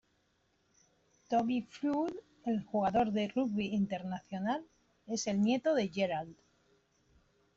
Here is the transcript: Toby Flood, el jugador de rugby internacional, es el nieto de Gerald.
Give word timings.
Toby 1.29 1.61
Flood, 1.61 2.13
el 2.45 2.63
jugador 2.63 3.11
de 3.11 3.27
rugby 3.35 3.67
internacional, 3.67 4.65
es 5.05 5.27
el 5.27 5.39
nieto 5.43 5.75
de 5.75 5.89
Gerald. 5.89 6.35